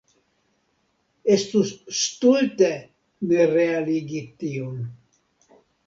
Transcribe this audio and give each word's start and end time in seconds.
Estus 1.35 1.75
stulte 1.99 2.73
ne 3.33 3.47
realigi 3.55 4.27
tion. 4.43 4.85